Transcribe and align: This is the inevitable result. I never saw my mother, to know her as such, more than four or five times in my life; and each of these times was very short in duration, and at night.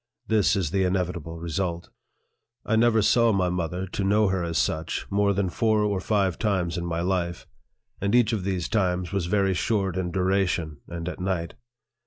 This 0.25 0.55
is 0.55 0.71
the 0.71 0.83
inevitable 0.83 1.37
result. 1.37 1.91
I 2.65 2.75
never 2.75 3.03
saw 3.03 3.31
my 3.31 3.49
mother, 3.49 3.85
to 3.85 4.03
know 4.03 4.29
her 4.29 4.43
as 4.43 4.57
such, 4.57 5.05
more 5.11 5.31
than 5.31 5.47
four 5.47 5.83
or 5.83 5.99
five 6.01 6.39
times 6.39 6.75
in 6.75 6.87
my 6.87 7.01
life; 7.01 7.45
and 8.01 8.15
each 8.15 8.33
of 8.33 8.43
these 8.43 8.67
times 8.67 9.11
was 9.11 9.27
very 9.27 9.53
short 9.53 9.97
in 9.97 10.09
duration, 10.09 10.77
and 10.87 11.07
at 11.07 11.19
night. 11.19 11.53